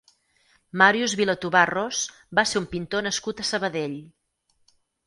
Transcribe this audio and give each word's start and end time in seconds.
Màrius 0.81 1.13
Vilatobà 1.19 1.61
Ros 1.71 2.01
va 2.41 2.47
ser 2.53 2.61
un 2.65 2.69
pintor 2.75 3.07
nascut 3.09 3.47
a 3.47 3.51
Sabadell. 3.53 3.99